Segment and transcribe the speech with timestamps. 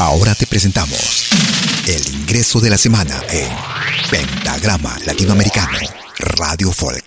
[0.00, 1.28] Ahora te presentamos
[1.86, 3.50] el ingreso de la semana en
[4.10, 5.76] Pentagrama Latinoamericano,
[6.38, 7.04] Radio Folk.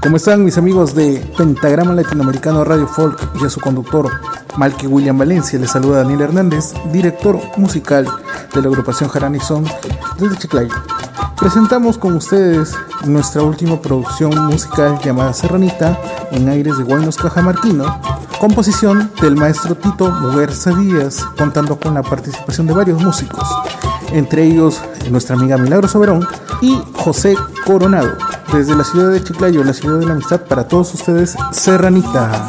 [0.00, 4.12] ¿Cómo están mis amigos de Pentagrama Latinoamericano Radio Folk y a su conductor
[4.56, 5.58] Malky William Valencia?
[5.58, 8.06] Les saluda Daniel Hernández, director musical
[8.54, 9.64] de la agrupación Jaranison
[10.20, 10.70] desde Chiclayo.
[11.44, 16.00] Presentamos con ustedes nuestra última producción musical llamada Serranita
[16.30, 18.00] en aires de Buenos Cajamarquino,
[18.40, 23.46] composición del maestro Tito Muguerza Díaz, contando con la participación de varios músicos,
[24.12, 26.26] entre ellos nuestra amiga Milagro Soberón
[26.62, 28.16] y José Coronado,
[28.50, 32.48] desde la ciudad de Chiclayo, la ciudad de la amistad, para todos ustedes, Serranita.